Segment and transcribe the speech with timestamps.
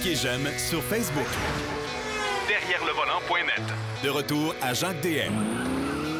[0.00, 1.26] Cliquez j'aime sur Facebook.
[2.48, 3.62] Derrière le volant.net.
[4.04, 5.32] De retour à Jacques DM.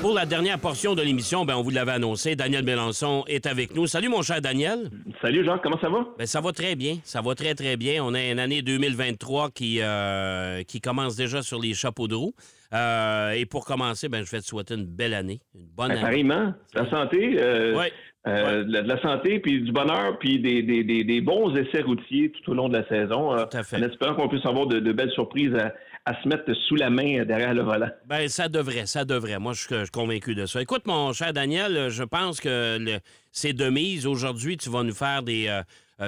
[0.01, 3.75] Pour la dernière portion de l'émission, ben, on vous l'avait annoncé, Daniel Mélenchon est avec
[3.75, 3.87] nous.
[3.87, 4.91] Salut mon cher Daniel.
[5.21, 6.07] Salut Jacques, comment ça va?
[6.19, 8.03] Ben, ça va très bien, ça va très très bien.
[8.05, 12.35] On a une année 2023 qui, euh, qui commence déjà sur les chapeaux de roue.
[12.73, 15.93] Euh, et pour commencer, ben, je vais te souhaiter une belle année, une bonne Ben,
[15.95, 16.01] année.
[16.03, 17.93] pareillement, la santé, euh, Ouais.
[18.27, 21.55] Euh, de la- de la santé, puis du bonheur, puis des, des, des, des bons
[21.57, 23.33] essais routiers tout au long de la saison.
[23.35, 23.77] euh, Tout à fait.
[23.79, 25.73] En espérant qu'on puisse avoir de, de belles surprises à,
[26.05, 27.89] à se mettre sous la main euh, derrière le volant.
[28.07, 29.39] Ben, ça devrait, ça devrait.
[29.39, 30.61] Moi, je suis je suis convaincu de ça.
[30.61, 32.99] Écoute, mon cher Daniel, je pense que
[33.33, 34.07] c'est de mise.
[34.07, 35.47] Aujourd'hui, tu vas nous faire des.
[35.49, 35.63] euh,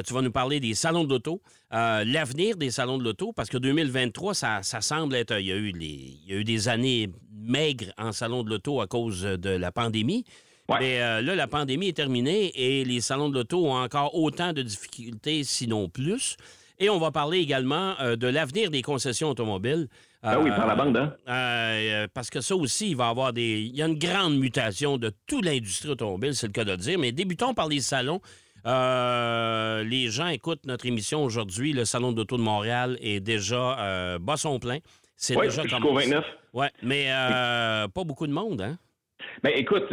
[0.06, 1.42] tu vas nous parler des salons de l'auto,
[1.74, 5.38] euh, l'avenir des salons de l'auto, parce que 2023, ça, ça semble être.
[5.38, 5.86] Il y, a eu les,
[6.26, 9.70] il y a eu des années maigres en salon de l'auto à cause de la
[9.72, 10.24] pandémie.
[10.68, 10.76] Ouais.
[10.80, 14.52] Mais euh, là, la pandémie est terminée et les salons de l'auto ont encore autant
[14.52, 16.36] de difficultés, sinon plus.
[16.78, 19.88] Et on va parler également euh, de l'avenir des concessions automobiles.
[20.22, 21.14] Ah oui, par la bande, hein?
[21.28, 23.60] Euh, parce que ça aussi, il va y avoir des.
[23.62, 26.76] Il y a une grande mutation de toute l'industrie automobile, c'est le cas de le
[26.76, 26.98] dire.
[26.98, 28.20] Mais débutons par les salons.
[28.64, 31.72] Euh, les gens écoutent notre émission aujourd'hui.
[31.72, 34.78] Le Salon d'auto de Montréal est déjà euh, bas son plein.
[35.16, 36.06] C'est Oui, déjà jusqu'au commencé.
[36.06, 36.24] 29.
[36.52, 38.78] Ouais, mais euh, pas beaucoup de monde, hein?
[39.42, 39.84] Ben écoute,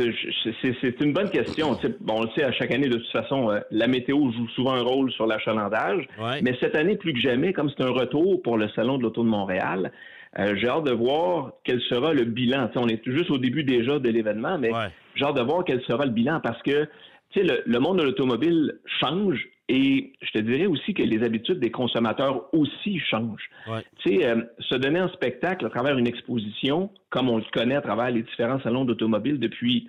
[0.82, 1.78] c'est une bonne question.
[2.02, 4.74] Bon, on le sait à chaque année, de toute façon, euh, la météo joue souvent
[4.74, 6.08] un rôle sur l'achalandage.
[6.20, 6.42] Ouais.
[6.42, 9.24] Mais cette année, plus que jamais, comme c'est un retour pour le Salon de l'Auto
[9.24, 9.92] de Montréal,
[10.38, 12.70] euh, j'ai hâte de voir quel sera le bilan.
[12.76, 14.90] On est juste au début déjà de l'événement, mais Ouais.
[15.16, 16.88] j'ai hâte de voir quel sera le bilan parce que
[17.36, 22.54] le monde de l'automobile change et je te dirais aussi que les habitudes des consommateurs
[22.54, 23.50] aussi changent.
[23.68, 23.82] Ouais.
[24.04, 27.76] Tu sais, euh, se donner en spectacle à travers une exposition, comme on le connaît
[27.76, 29.88] à travers les différents salons d'automobile depuis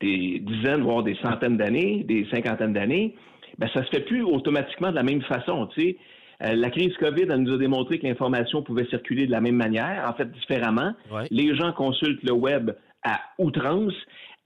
[0.00, 3.14] des dizaines, voire des centaines d'années, des cinquantaines d'années,
[3.58, 5.68] ben ça se fait plus automatiquement de la même façon.
[5.68, 5.96] Tu sais,
[6.44, 9.54] Euh, la crise COVID elle nous a démontré que l'information pouvait circuler de la même
[9.54, 10.92] manière, en fait différemment.
[11.12, 11.26] Ouais.
[11.30, 12.72] Les gens consultent le web
[13.04, 13.94] à outrance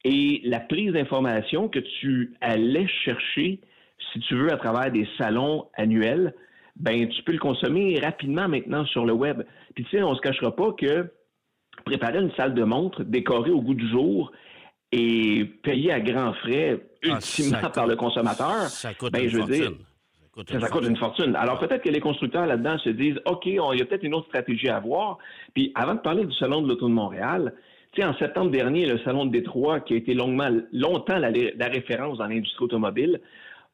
[0.05, 3.61] et la prise d'information que tu allais chercher,
[4.13, 6.35] si tu veux, à travers des salons annuels,
[6.77, 9.43] ben tu peux le consommer rapidement maintenant sur le web.
[9.75, 11.11] Puis tu sais, on se cachera pas que
[11.85, 14.33] préparer une salle de montre décorée au goût du jour
[14.93, 19.29] et payée à grands frais, Ah, ultimement par coûte- le consommateur, Ça coûte ben, une
[19.29, 19.57] je veux fortune.
[19.57, 21.37] dire, ça coûte ça, ça coûte une fortune.
[21.37, 24.29] Alors peut-être que les constructeurs là-dedans se disent, OK, il y a peut-être une autre
[24.29, 25.19] stratégie à avoir.
[25.55, 27.55] Puis avant de parler du salon de l'auto de Montréal,
[27.93, 31.31] tu sais, en septembre dernier, le salon de Détroit, qui a été longuement, longtemps la,
[31.31, 33.21] la référence dans l'industrie automobile,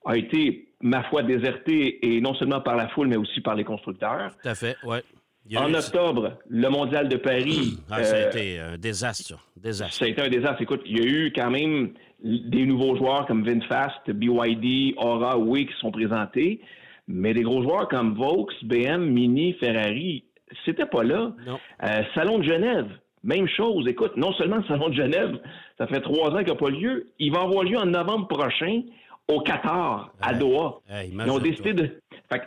[0.05, 3.65] a été, ma foi, déserté et non seulement par la foule, mais aussi par les
[3.65, 4.33] constructeurs.
[4.43, 7.79] Tout à fait, a En eu- octobre, le mondial de Paris.
[7.91, 9.35] Ah, ça a euh, été un désastre, ça.
[9.57, 9.95] Désastre.
[9.95, 10.63] ça a été un désastre.
[10.63, 11.93] Écoute, il y a eu quand même
[12.25, 16.61] des nouveaux joueurs comme VinFast, BYD, Aura, Oui qui sont présentés,
[17.09, 20.25] mais des gros joueurs comme Vaux, BM, Mini, Ferrari,
[20.65, 21.33] c'était pas là.
[21.47, 21.59] Non.
[21.85, 22.89] Euh, Salon de Genève,
[23.25, 23.87] même chose.
[23.89, 25.39] Écoute, non seulement le Salon de Genève,
[25.79, 28.83] ça fait trois ans qu'il n'a pas lieu, il va avoir lieu en novembre prochain
[29.29, 30.35] au Qatar, à.
[30.35, 30.81] Doha.
[30.89, 31.91] Hey, Ils ont décidé de.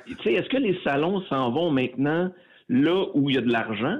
[0.07, 2.31] Tu sais, est-ce que les salons s'en vont maintenant
[2.69, 3.99] là où il y a de l'argent?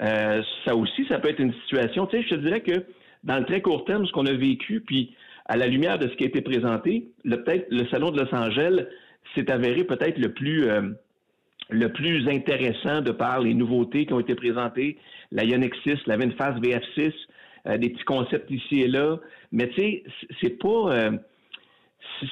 [0.00, 2.06] Euh, ça aussi, ça peut être une situation.
[2.06, 2.84] Tu sais, je te dirais que
[3.24, 5.14] dans le très court terme, ce qu'on a vécu, puis
[5.46, 8.32] à la lumière de ce qui a été présenté, le peut-être le salon de Los
[8.34, 8.86] Angeles
[9.34, 10.82] s'est avéré peut-être le plus euh,
[11.70, 14.96] le plus intéressant de par les nouveautés qui ont été présentées,
[15.32, 17.12] la Ioniq 6, la VinFast VF6,
[17.66, 19.18] euh, des petits concepts ici et là.
[19.52, 20.02] Mais tu sais,
[20.40, 20.90] c'est- pas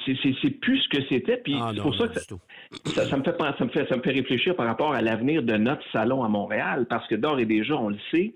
[0.05, 1.37] c'est- plus ce que c'était.
[1.37, 3.87] Puis Ah c'est non, pour ça que ça, ça me fait pen- ça me fait
[3.87, 7.15] ça me fait réfléchir par rapport à l'avenir de notre salon à Montréal parce que
[7.15, 8.33] d'ores et déjà on le sait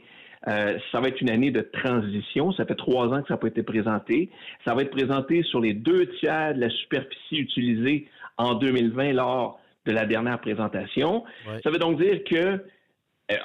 [0.47, 2.51] euh, ça va être une année de transition.
[2.53, 4.29] Ça fait trois ans que ça n'a pas été présenté.
[4.65, 9.59] Ça va être présenté sur les deux tiers de la superficie utilisée en 2020 lors
[9.85, 11.23] de la dernière présentation.
[11.47, 11.59] Ouais.
[11.63, 12.63] Ça veut donc dire que,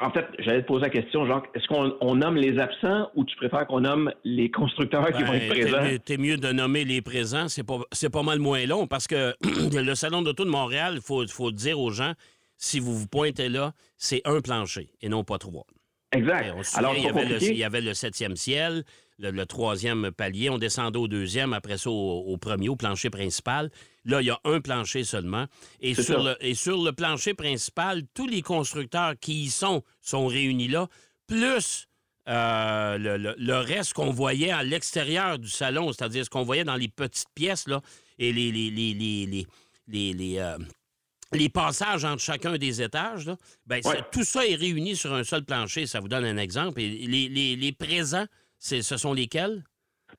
[0.01, 3.25] en fait, j'allais te poser la question, Jacques, est-ce qu'on on nomme les absents ou
[3.25, 5.99] tu préfères qu'on nomme les constructeurs qui vont Ben, être présents?
[6.05, 9.35] T'es mieux de nommer les présents, c'est pas, c'est pas mal moins long parce que
[9.43, 12.13] le Salon d'auto de Montréal, il faut, faut dire aux gens,
[12.56, 15.67] si vous vous pointez là, c'est un plancher et non pas trois.
[16.17, 16.55] Exact.
[16.57, 17.53] On se Alors, il, y avait le, compliqué.
[17.53, 18.85] il y avait le septième ciel,
[19.19, 23.11] le, le troisième palier, on descendait au deuxième, après ça au, au premier, au plancher
[23.11, 23.71] principal.
[24.05, 25.47] Là, il y a un plancher seulement.
[25.81, 26.31] Et sur, ça.
[26.31, 30.89] le, et sur le plancher principal, tous les constructeurs qui y sont sont réunis là,
[31.27, 31.89] plus
[32.29, 36.65] euh, le, le- le reste qu'on voyait à l'extérieur du salon, c'est-à-dire ce qu'on voyait
[36.65, 37.81] dans les petites pièces là,
[38.19, 39.47] et les, les, les, les, les,
[39.89, 40.59] les- les, euh,
[41.32, 43.37] les passages entre chacun des étages, là,
[43.67, 43.96] ben, Ouais.
[44.12, 45.87] tout ça est réuni sur un seul plancher.
[45.87, 46.81] Ça vous donne un exemple.
[46.81, 48.26] Et les, les- les présents,
[48.58, 49.62] ce sont lesquels?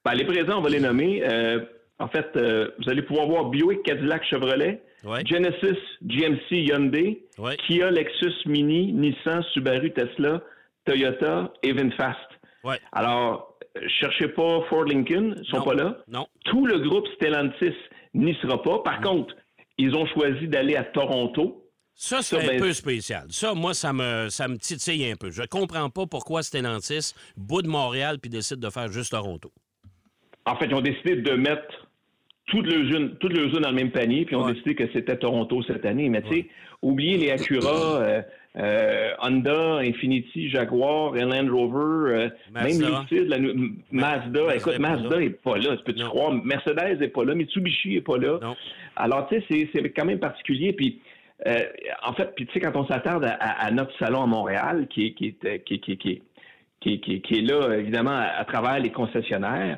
[0.05, 1.23] Ben, les présents, on va les nommer.
[1.23, 1.59] Euh,
[1.99, 5.25] En fait, euh, vous allez pouvoir voir Buick, Cadillac, Chevrolet, Ouais.
[5.25, 7.57] Genesis, GMC, Hyundai, Ouais.
[7.65, 10.43] Kia, Lexus, Mini, Nissan, Subaru, Tesla,
[10.85, 12.19] Toyota et VinFast.
[12.91, 15.63] Alors, euh, cherchez pas Ford Lincoln, ils sont Non.
[15.63, 15.97] pas là.
[16.07, 16.27] Non.
[16.45, 17.73] Tout le groupe Stellantis
[18.13, 18.79] n'y sera pas.
[18.83, 19.35] Par contre,
[19.77, 21.63] ils ont choisi d'aller à Toronto.
[21.93, 23.25] Ça, c'est un ben- peu spécial.
[23.29, 25.31] Ça, moi, ça me, ça me titille un peu.
[25.31, 29.51] Je comprends pas pourquoi Stellantis bout de Montréal puis décide de faire juste Toronto.
[30.45, 31.87] En fait, ils ont décidé de mettre
[32.45, 34.53] toutes leurs unes, toutes leurs dans le même panier, puis ils ont Ouais.
[34.53, 36.07] décidé que c'était Toronto cette année.
[36.09, 36.49] Mais tu sais,
[36.81, 38.21] oubliez les Acura, euh,
[38.57, 42.65] euh, Honda, Infiniti, Jaguar, Land Rover, euh, même
[43.09, 43.37] Lucid, la
[43.91, 44.41] Mazda.
[44.41, 45.21] Mazda Écoute, Mazda là.
[45.21, 45.77] est pas là.
[45.77, 46.31] Tu peux-tu croire?
[46.31, 48.39] Mercedes est pas là, Mitsubishi est pas là.
[48.41, 48.55] Non.
[48.95, 50.73] Alors, tu sais, c'est- quand même particulier.
[50.73, 50.99] Puis,
[51.45, 51.59] euh,
[52.03, 55.11] en fait, puis tu sais, quand on s'attarde à, notre salon à Montréal, qui est,
[55.13, 56.21] qui qui qui
[56.79, 59.77] qui qui qui là, évidemment, à, à travers les concessionnaires,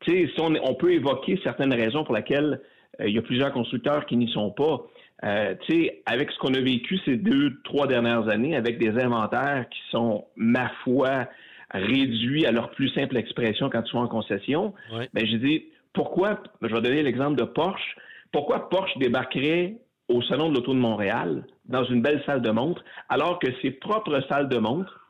[0.00, 2.60] tu sais, si on, on peut évoquer certaines raisons pour lesquelles
[3.00, 4.80] euh, il y a plusieurs constructeurs qui n'y sont pas.
[5.22, 8.90] Euh, tu sais, avec ce qu'on a vécu ces deux, trois dernières années, avec des
[9.00, 11.28] inventaires qui sont, ma foi,
[11.70, 15.08] réduits à leur plus simple expression quand tu vas en concession, Ouais.
[15.14, 17.96] ben, je dis, pourquoi, je vais donner l'exemple de Porsche,
[18.32, 19.76] pourquoi Porsche débarquerait
[20.08, 23.70] au Salon de l'Auto de Montréal dans une belle salle de montre, alors que ses
[23.70, 25.00] propres salles de montre,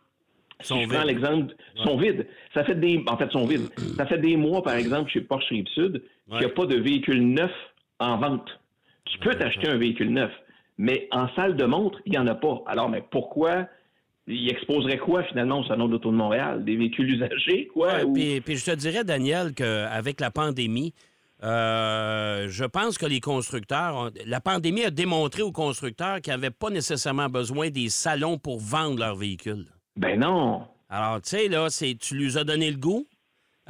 [0.61, 2.27] Sont si je prends l'exemple, sont vides.
[2.55, 3.69] Ça fait des, en fait, sont vides.
[3.97, 7.21] Ça fait des mois, par exemple, chez Porsche Rive-Sud, qu'il n'y a pas de véhicule
[7.27, 7.51] neuf
[7.99, 8.61] en vente.
[9.07, 10.33] Tu peux t'acheter un véhicule neuf,
[10.79, 12.63] mais en salle de montre, il n'y en a pas.
[12.67, 13.67] Alors, mais pourquoi?
[14.27, 16.65] Il exposerait quoi finalement au Salon de l'Auto de Montréal?
[16.65, 17.95] Des véhicules usagés, quoi?
[17.97, 20.95] Ouais, ou- puis, puis je te dirais, Daniel, qu'avec la pandémie,
[21.43, 26.51] euh, je pense que les constructeurs, ont- la pandémie a démontré aux constructeurs qu'ils n'avaient
[26.51, 29.67] pas nécessairement besoin des salons pour vendre leurs véhicules.
[29.97, 30.63] Ben non.
[30.89, 33.07] Alors, tu sais, là, c'est, tu lui as donné le goût.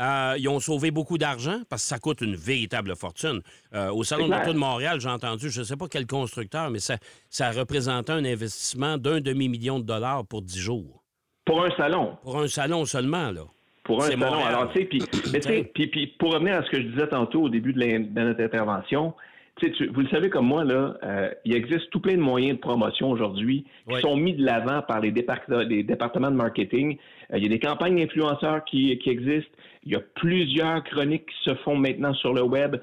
[0.00, 3.40] Euh, ils ont sauvé beaucoup d'argent parce que ça coûte une véritable fortune.
[3.74, 6.70] Euh, au Salon de l'Auto de Montréal, j'ai entendu, je ne sais pas quel constructeur,
[6.70, 6.96] mais ça,
[7.30, 11.04] ça représentait un investissement d'un demi-million de dollars pour 10 jours.
[11.44, 12.16] Pour un salon.
[12.22, 13.42] Pour un salon seulement, là.
[13.84, 14.30] Pour un salon.
[14.30, 14.48] Montréal.
[14.48, 17.84] Alors, tu sais, puis, pour revenir à ce que je disais tantôt au début de
[18.20, 19.14] notre intervention,
[19.56, 22.20] tu sais, tu- vous le savez comme moi, là, euh, il existe tout plein de
[22.20, 24.00] moyens de promotion aujourd'hui qui Oui.
[24.00, 26.96] sont mis de l'avant par les, départ- les départements de marketing.
[27.32, 29.52] Euh, il y a des campagnes d'influenceurs qui, qui existent.
[29.84, 32.76] Il y a plusieurs chroniques qui se font maintenant sur le web.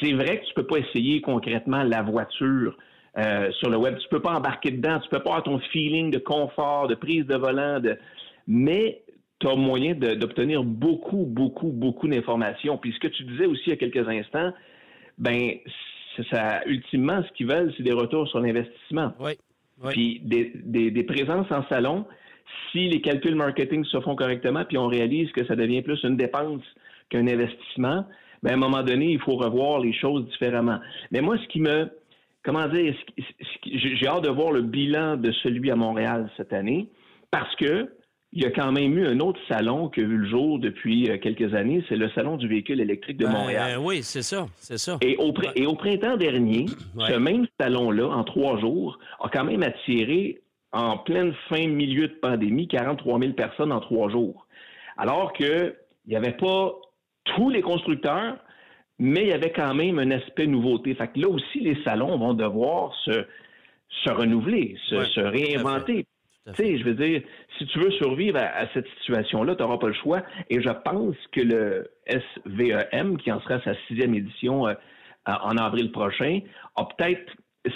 [0.00, 2.76] C'est vrai que tu peux pas essayer concrètement la voiture
[3.18, 3.96] euh, sur le web.
[3.98, 5.00] Tu peux pas embarquer dedans.
[5.00, 7.96] Tu peux pas avoir ton feeling de confort, de prise de volant, de...
[8.46, 9.02] mais
[9.38, 12.76] tu as moyen d'obtenir beaucoup, beaucoup, beaucoup d'informations.
[12.76, 14.52] Puis ce que tu disais aussi il y a quelques instants,
[15.16, 15.52] ben
[16.30, 19.12] ça, ultimement, ce qu'ils veulent, c'est des retours sur l'investissement.
[19.20, 19.32] Oui.
[19.82, 19.92] Oui.
[19.92, 22.04] Puis des, des- des présences en salon,
[22.70, 26.16] si les calculs marketing se font correctement, puis on réalise que ça devient plus une
[26.16, 26.62] dépense
[27.08, 28.04] qu'un investissement,
[28.42, 30.78] ben à un moment donné, il faut revoir les choses différemment.
[31.10, 31.88] Mais moi, ce qui me,
[32.42, 32.94] comment dire,
[33.64, 36.88] j'ai hâte de voir le bilan de celui à Montréal cette année,
[37.30, 37.88] parce que
[38.32, 41.10] il y a quand même eu un autre salon qui a vu le jour depuis
[41.10, 43.72] euh, quelques années, c'est le salon du véhicule électrique de Ben, Montréal.
[43.74, 44.98] euh, oui, c'est ça, c'est ça.
[45.02, 46.66] Et au, pr- et au printemps dernier,
[46.96, 47.08] Ouais.
[47.12, 50.40] ce même salon-là, en trois jours, a quand même attiré,
[50.72, 54.46] en pleine fin milieu de pandémie, 43 000 personnes en trois jours.
[54.96, 55.74] Alors qu'il
[56.06, 56.72] n'y avait pas
[57.24, 58.36] tous les constructeurs,
[59.00, 60.94] mais il y avait quand même un aspect nouveauté.
[60.94, 63.24] Fait que là aussi, les salons vont devoir se,
[64.04, 66.06] se renouveler, se, Ouais, réinventer.
[66.46, 67.22] Tu sais, je veux dire,
[67.58, 70.22] si tu veux survivre à, à cette situation-là, tu n'auras pas le choix.
[70.48, 74.74] Et je pense que le SVEM, qui en sera à sa sixième édition euh,
[75.26, 76.40] en avril prochain,
[76.76, 77.30] a peut-être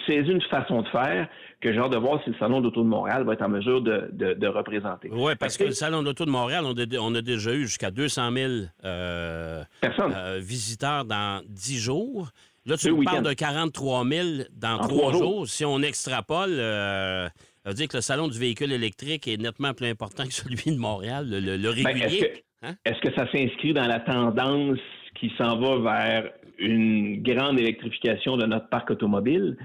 [0.06, 1.28] saisi une façon de faire
[1.60, 3.82] que j'ai hâte de voir si le Salon d'Auto de Montréal va être en mesure
[3.82, 5.10] de, de- de représenter.
[5.12, 7.90] Oui, parce que le Salon d'Auto de Montréal, on a, on a déjà eu jusqu'à
[7.90, 8.52] 200 000
[8.84, 12.30] euh, euh, visiteurs dans 10 jours.
[12.66, 15.22] Là, tu nous parles de 43 000 dans En 3 trois jours.
[15.22, 15.48] jours.
[15.48, 17.28] Si on extrapole, euh,
[17.64, 20.74] ça veut dire que le Salon du véhicule électrique est nettement plus important que celui
[20.76, 22.04] de Montréal, le, le- le Ben, régulier.
[22.04, 22.74] est-ce que, Hein?
[22.84, 24.78] est-ce que ça s'inscrit dans la tendance
[25.16, 29.56] qui s'en va vers une grande électrification de notre parc automobile?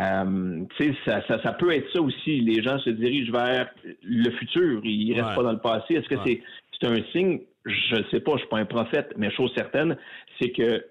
[0.00, 2.40] Euh, tu sais, ça, ça, ça peut être ça aussi.
[2.40, 3.68] Les gens se dirigent vers
[4.02, 4.80] le futur.
[4.84, 5.34] Ils restent Ouais.
[5.36, 5.94] pas dans le passé.
[5.94, 6.22] Est-ce que Ouais.
[6.24, 6.42] c'est,
[6.80, 7.40] c'est un signe?
[7.66, 9.96] Je ne sais pas, je suis pas un prophète, mais chose certaine,
[10.40, 10.84] c'est que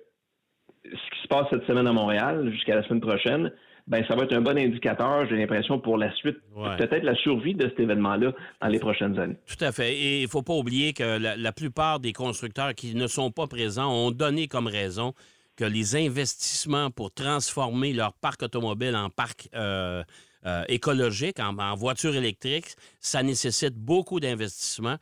[0.85, 3.51] ce qui se passe cette semaine à Montréal jusqu'à la semaine prochaine,
[3.87, 6.77] ben ça va être un bon indicateur, j'ai l'impression, pour la suite, Ouais.
[6.77, 9.35] peut-être la survie de cet événement-là dans les prochaines années.
[9.45, 9.93] Tout à fait.
[9.95, 13.31] Et il ne faut pas oublier que la, la plupart des constructeurs qui ne sont
[13.31, 15.13] pas présents ont donné comme raison
[15.55, 20.03] que les investissements pour transformer leur parc automobile en parc euh,
[20.45, 24.97] euh, écologique, en, en voiture électrique, ça nécessite beaucoup d'investissements.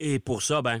[0.00, 0.80] Et pour ça, ben,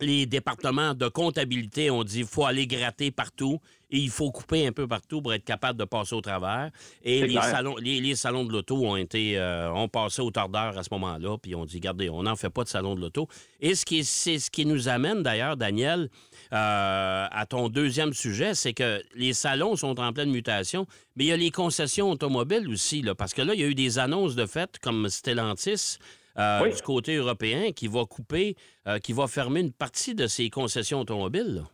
[0.00, 3.60] les départements de comptabilité ont dit qu'il faut aller gratter partout
[3.90, 6.70] et il faut couper un peu partout pour être capable de passer au travers.
[7.02, 10.82] Et les salons, les, salons de l'auto ont été euh, ont passé au tordeur à
[10.82, 13.28] ce moment-là, puis on dit regardez, on n'en fait pas de salon de l'auto.
[13.60, 16.08] Et ce qui c'est ce qui nous amène d'ailleurs, Daniel,
[16.52, 21.28] euh, à ton deuxième sujet, c'est que les salons sont en pleine mutation, mais il
[21.28, 23.98] y a les concessions automobiles aussi, là, parce que là, il y a eu des
[23.98, 25.98] annonces de fait comme Stellantis
[26.38, 28.56] euh, du côté européen qui va couper,
[28.86, 31.64] euh, qui va fermer une partie de ses concessions automobiles.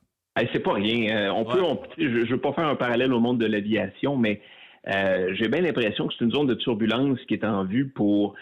[0.53, 1.17] C'est pas rien.
[1.17, 1.63] Euh, on peut,
[1.99, 4.41] je ne veux pas faire un parallèle au monde de l'aviation, mais
[5.33, 8.37] j'ai bien l'impression que c'est une zone de turbulence qui est en vue pour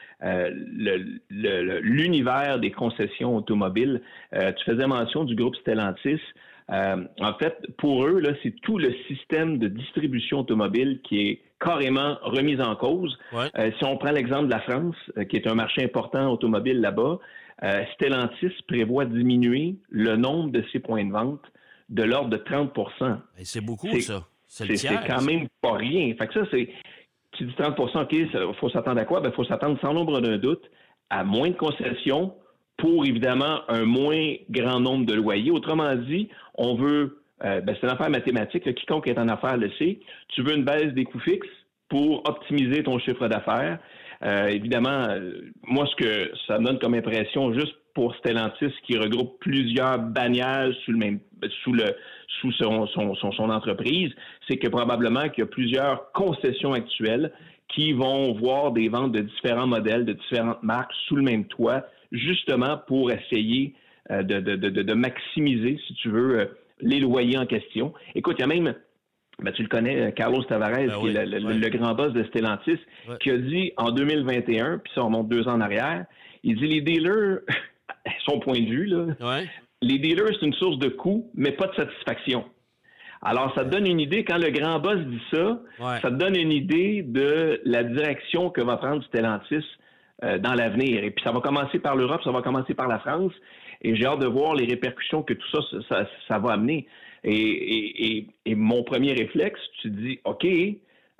[1.30, 4.02] l'univers des concessions automobiles.
[4.30, 6.20] tu faisais mention du groupe Stellantis.
[6.68, 12.16] en fait, pour eux, là, c'est tout le système de distribution automobile qui est carrément
[12.22, 13.18] remise en cause.
[13.32, 16.80] Euh, si on prend l'exemple de la France, euh, qui est un marché important automobile
[16.80, 17.18] là-bas,
[17.62, 21.40] euh, Stellantis prévoit diminuer le nombre de ses points de vente
[21.88, 24.26] de l'ordre de 30% C'est beaucoup, ça.
[24.46, 24.66] C'est
[25.06, 26.14] quand même pas rien.
[26.18, 26.68] Fait que ça, c'est.
[27.32, 29.18] Tu dis 30% OK, il faut s'attendre à quoi?
[29.18, 30.62] Il ben, faut s'attendre sans nombre d'un doute
[31.10, 32.34] à moins de concessions
[32.76, 35.50] pour évidemment un moins grand nombre de loyers.
[35.50, 38.72] Autrement dit, on veut euh, ben, c'est une affaire mathématique.
[38.74, 39.98] Quiconque est en affaires le sait.
[40.28, 41.48] Tu veux une baisse des coûts fixes
[41.88, 43.78] pour optimiser ton chiffre d'affaires.
[44.22, 49.38] Euh, évidemment, euh, moi, ce que ça donne comme impression, juste pour Stellantis, qui regroupe
[49.40, 51.20] plusieurs bannières sous le même,
[51.62, 51.94] sous le,
[52.40, 54.12] sous son, son, son, entreprise,
[54.48, 57.32] c'est que probablement qu'il y a plusieurs concessions actuelles
[57.68, 61.86] qui vont voir des ventes de différents modèles, de différentes marques sous le même toit,
[62.12, 63.74] justement pour essayer
[64.10, 67.94] de, de, de, de, maximiser, si tu veux, les loyers en question.
[68.14, 68.74] Écoute, il y a même,
[69.42, 72.78] ben, tu le connais, Carlos Tavares, ben qui est le, grand boss de Stellantis,
[73.20, 76.04] qui a dit en 2021, puis ça remonte deux ans en arrière,
[76.42, 77.38] il dit les dealers,
[78.26, 79.40] son point de vue, là,
[79.82, 82.44] les dealers, c'est une source de coûts, mais pas de satisfaction.
[83.22, 86.36] Alors, ça te donne une idée, quand le grand boss dit ça, ça te donne
[86.36, 89.64] une idée de la direction que va prendre Stellantis
[90.22, 91.02] euh, dans l'avenir.
[91.02, 93.32] Et puis, ça va commencer par l'Europe, ça va commencer par la France.
[93.80, 96.86] Et j'ai hâte de voir les répercussions que tout ça, ça, va amener.
[97.24, 100.46] Et, mon premier réflexe, tu dis, OK,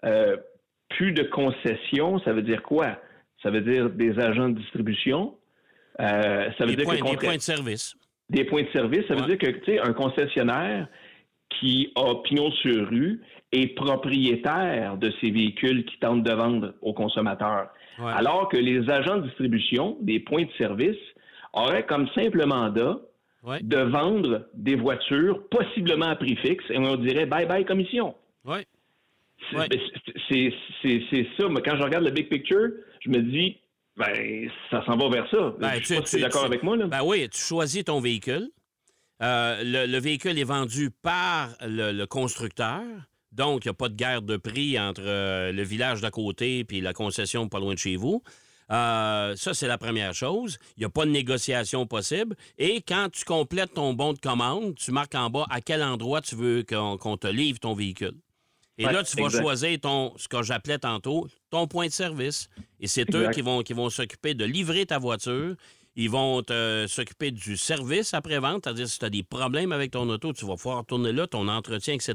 [0.04, 0.36] euh,
[0.90, 2.98] plus de concessions, ça veut dire quoi?
[3.42, 5.34] Ça veut dire des agents de distribution.
[6.00, 7.96] Euh, ça veut des, dire points, des points de service.
[8.30, 9.06] Des points de service.
[9.08, 10.88] Ça veut dire que, tu sais, un concessionnaire
[11.60, 13.20] qui a pignon sur rue
[13.52, 17.68] est propriétaire de ces véhicules qui tentent de vendre aux consommateurs.
[17.98, 20.98] Alors que les agents de distribution, des points de service,
[21.52, 22.98] aurait comme simple mandat
[23.60, 28.14] de vendre des voitures possiblement à prix fixe et on dirait bye bye commission.
[28.44, 28.58] Oui.
[29.50, 31.48] C'est ça.
[31.50, 32.70] Mais quand je regarde le big picture,
[33.00, 33.58] je me dis,
[33.96, 35.54] ben, ça s'en va vers ça.
[35.58, 36.76] Ben, tu, es d'accord avec moi.
[36.76, 36.86] Là.
[36.86, 38.50] Ben oui, tu choisis ton véhicule.
[39.22, 42.82] Euh, le, véhicule est vendu par le, constructeur.
[43.30, 46.66] Donc, il n'y a pas de guerre de prix entre euh, le village d'à côté
[46.68, 48.22] et la concession pas loin de chez vous.
[48.70, 50.58] Euh, ça, c'est la première chose.
[50.76, 52.36] Il n'y a pas de négociation possible.
[52.58, 56.20] Et quand tu complètes ton bon de commande, tu marques en bas à quel endroit
[56.20, 58.14] tu veux qu'on te livre ton véhicule.
[58.78, 62.48] Et là, tu vas choisir ton, ce que j'appelais tantôt, ton point de service.
[62.80, 65.54] Et c'est eux qui vont, qui vont s'occuper de livrer ta voiture
[65.96, 66.42] ils vont
[66.86, 70.56] s'occuper du service après-vente, c'est-à-dire si tu as des problèmes avec ton auto, tu vas
[70.56, 72.14] pouvoir tourner là, ton entretien, etc.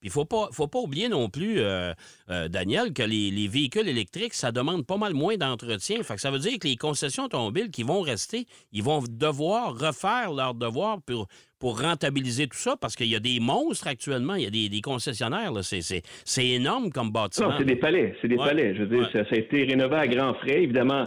[0.00, 1.92] Puis il ne faut pas, faut pas oublier non plus, euh,
[2.30, 6.02] euh, Daniel, que les, véhicules électriques, ça demande pas mal moins d'entretien.
[6.02, 9.78] Fait que ça veut dire que les concessions automobiles qui vont rester, ils vont devoir
[9.78, 11.28] refaire leur devoir pour,
[11.58, 14.80] pour rentabiliser tout ça, parce qu'il y a des monstres actuellement, il y a des,
[14.80, 17.48] concessionnaires, c'est énorme comme bâtiment.
[17.48, 18.74] Non, c'est des palais, c'est des palais.
[18.74, 21.06] Je veux dire, ça, a été rénové à grands frais, évidemment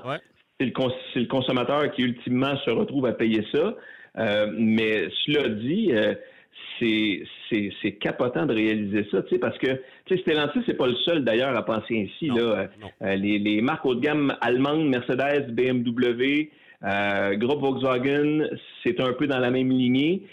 [0.59, 3.75] c'est le, consommateur qui ultimement se retrouve à payer ça.
[4.17, 6.15] Euh, mais cela dit, euh,
[6.79, 9.67] c'est capotant de réaliser ça, tu sais, parce que
[10.05, 12.27] tu sais, Stellantis, c'est pas le seul d'ailleurs à penser ainsi.
[12.27, 12.67] là.
[13.03, 16.49] Euh, les, les, marques haut de gamme allemandes, Mercedes, BMW,
[16.83, 18.47] euh, groupe Volkswagen,
[18.83, 20.27] c'est un peu dans la même lignée.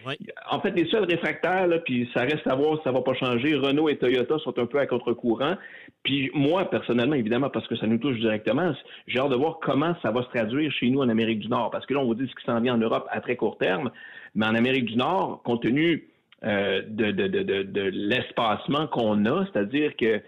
[0.51, 3.15] En fait, les seuls réfractaires, là, puis ça reste à voir si ça va pas
[3.15, 5.57] changer, Renault et Toyota sont un peu à contre-courant.
[6.03, 8.75] Puis moi, personnellement, évidemment, parce que ça nous touche directement,
[9.07, 11.71] j'ai hâte de voir comment ça va se traduire chez nous en Amérique du Nord.
[11.71, 13.57] Parce que là, on vous dit ce qui s'en vient en Europe à très court
[13.57, 13.91] terme,
[14.35, 16.09] mais en Amérique du Nord, compte tenu
[16.45, 20.21] euh, de, de, de, de l'espacement qu'on a, c'est-à-dire que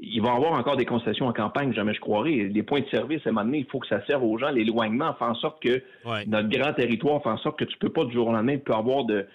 [0.00, 2.46] il va y avoir encore des concessions en campagne, jamais je croirais.
[2.46, 4.50] Des points de service, à un moment donné, il faut que ça serve aux gens.
[4.50, 5.82] L'éloignement fait en sorte que
[6.26, 8.74] notre grand territoire fait en sorte que tu peux pas du jour au lendemain peux
[8.74, 9.26] avoir de,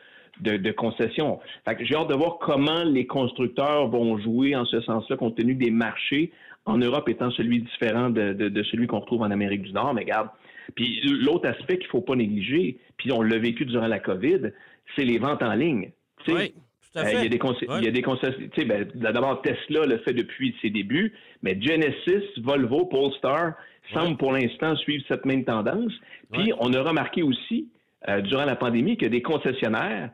[0.42, 1.40] de, concessions.
[1.80, 5.72] j'ai hâte de voir comment les constructeurs vont jouer en ce sens-là, compte tenu des
[5.72, 6.32] marchés
[6.66, 9.94] en Europe étant celui différent de, celui qu'on retrouve en Amérique du Nord.
[9.94, 10.30] Mais regarde,
[10.76, 14.52] Puis l'autre aspect qu'il ne faut pas négliger, puis on l'a vécu durant la COVID,
[14.96, 15.92] c'est les ventes en ligne.
[16.28, 16.54] Oui.
[16.98, 17.40] Euh, il y a des,
[17.80, 18.50] il y a des concessions.
[18.66, 21.14] Ben, D'abord, Tesla le fait depuis ses débuts,
[21.44, 23.54] mais Genesis, Volvo, Polestar
[23.94, 25.94] semblent pour l'instant suivre cette même tendance.
[26.32, 27.70] Puis on a remarqué aussi,
[28.10, 30.10] euh, durant la pandémie, que des concessionnaires,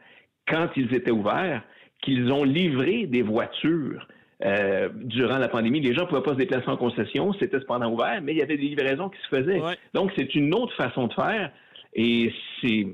[0.47, 1.63] quand ils étaient ouverts,
[2.01, 4.07] qu'ils ont livré des voitures
[4.43, 5.79] euh, durant la pandémie.
[5.79, 8.41] Les gens ne pouvaient pas se déplacer en concession, c'était cependant ouvert, mais il y
[8.41, 9.61] avait des livraisons qui se faisaient.
[9.93, 11.51] Donc, c'est une autre façon de faire
[11.93, 12.87] et c'est.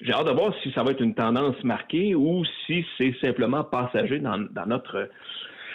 [0.00, 3.64] J'ai hâte de voir si ça va être une tendance marquée ou si c'est simplement
[3.64, 5.08] passager dans, notre.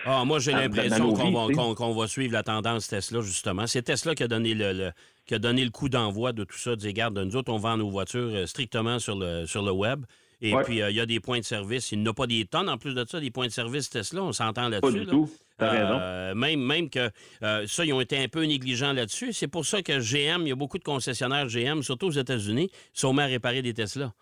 [0.06, 3.68] Ah, moi, j'ai l'impression qu'on va, suivre la tendance Tesla, justement.
[3.68, 4.92] C'est Tesla qui a donné le,
[5.26, 6.76] qui a donné le coup d'envoi de tout ça.
[6.76, 10.06] Des garde, nous autres, on vend nos voitures euh, strictement sur le, sur le web.
[10.42, 11.92] Et puis, euh, il y a des points de service.
[11.92, 14.24] Il n'y a pas des tonnes en plus de ça, des points de service Tesla.
[14.24, 14.94] On s'entend là-dessus.
[14.94, 15.30] Pas du tout.
[15.64, 17.10] Euh, même, même que
[17.44, 19.34] euh, ça, ils ont été un peu négligents là-dessus.
[19.34, 22.70] C'est pour ça que GM, il y a beaucoup de concessionnaires GM, surtout aux États-Unis,
[22.94, 24.14] sont mis à réparer des Tesla.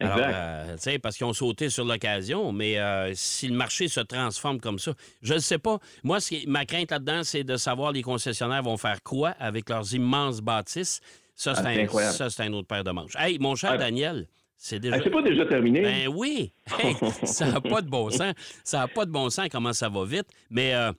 [0.00, 0.98] Exact.
[1.00, 2.76] parce qu'ils ont sauté sur l'occasion, mais
[3.14, 4.92] si le marché se transforme comme ça,
[5.22, 5.78] je ne sais pas.
[6.02, 6.18] Moi,
[6.48, 11.00] ma crainte là-dedans, c'est de savoir les concessionnaires vont faire quoi avec leurs immenses bâtisses.
[11.36, 13.14] Ça, c'est un, un, autre paire de manches.
[13.16, 14.26] Hey, mon cher Daniel,
[14.64, 14.98] c'est déjà...
[14.98, 15.82] pas déjà terminé?
[15.82, 16.50] Ben oui!
[17.24, 18.32] ça n'a pas de bon sens.
[18.64, 20.74] Ça n'a pas de bon sens comment ça va vite, mais...
[20.74, 20.90] Euh,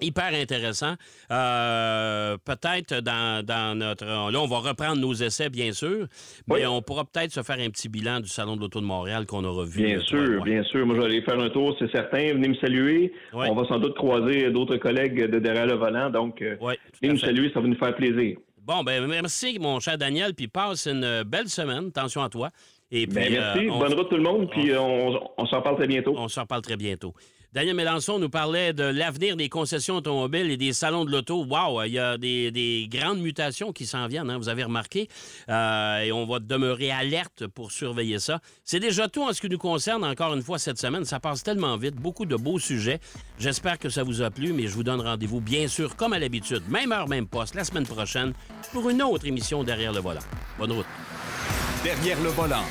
[0.00, 0.94] hyper intéressant.
[1.30, 4.06] Euh, peut-être dans, notre...
[4.06, 6.06] Là, on va reprendre nos essais, bien sûr,
[6.48, 9.26] mais on pourra peut-être se faire un petit bilan du Salon de l'Auto de Montréal
[9.26, 9.84] qu'on aura vu.
[9.84, 10.86] Bien sûr, bien sûr.
[10.86, 12.32] Moi, je vais aller faire un tour, c'est certain.
[12.32, 13.12] Venez me saluer.
[13.34, 16.56] On va sans doute croiser d'autres collègues de derrière le volant, donc euh,
[17.02, 18.38] venez me saluer, ça va nous faire plaisir.
[18.66, 21.88] Bon, ben merci, mon cher Daniel, puis passe une belle semaine.
[21.88, 22.50] Attention à toi.
[22.90, 23.68] Ben, merci.
[23.68, 24.50] Euh, Bonne route tout le monde.
[24.50, 26.14] Puis euh, on, s'en parle très bientôt.
[26.16, 27.14] On s'en parle très bientôt.
[27.52, 31.44] Daniel Mélenchon nous parlait de l'avenir des concessions automobiles et des salons de l'auto.
[31.44, 35.06] Wow, il y a des, grandes mutations qui s'en viennent, hein, vous avez remarqué.
[35.48, 38.40] Euh, et on va demeurer alerte pour surveiller ça.
[38.64, 41.04] C'est déjà tout en ce qui nous concerne, encore une fois, cette semaine.
[41.04, 42.98] Ça passe tellement vite, beaucoup de beaux sujets.
[43.38, 46.18] J'espère que ça vous a plu, mais je vous donne rendez-vous, bien sûr, comme à
[46.18, 48.32] l'habitude, même heure, même poste, la semaine prochaine,
[48.72, 50.22] pour une autre émission Derrière le volant.
[50.58, 50.86] Bonne route.
[51.84, 52.64] Derrière le volant.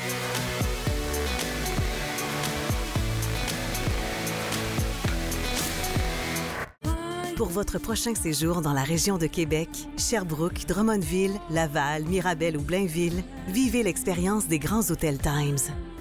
[7.36, 13.24] Pour votre prochain séjour dans la région de Québec, Sherbrooke, Drummondville, Laval, Mirabel ou Blainville,
[13.50, 15.60] vivez l'expérience des grands hôtels Times.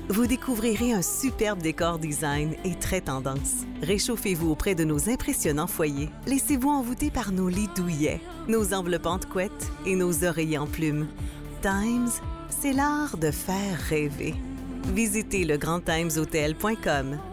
[0.08, 3.66] Vous découvrirez un superbe décor design et très tendance.
[3.82, 6.08] Réchauffez-vous auprès de nos impressionnants foyers.
[6.26, 11.08] Laissez-vous envoûter par nos lits douillets, nos enveloppantes couettes et nos oreillers en plumes.
[11.60, 12.10] Times,
[12.60, 14.34] c'est l'art de faire rêver.
[14.94, 17.31] Visitez legrandtimeshotel.com.